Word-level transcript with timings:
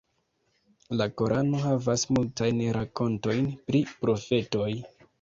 La 1.01 1.07
Korano 1.21 1.59
havas 1.67 2.07
multajn 2.17 2.65
rakontojn 2.81 3.55
pri 3.71 3.87
profetoj. 4.05 4.71